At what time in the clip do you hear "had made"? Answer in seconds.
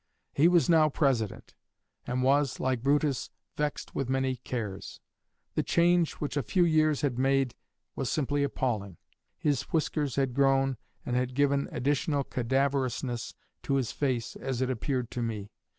7.01-7.53